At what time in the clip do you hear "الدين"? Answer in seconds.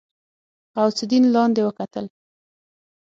1.03-1.23